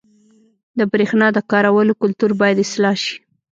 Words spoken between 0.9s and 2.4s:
برېښنا د کارولو کلتور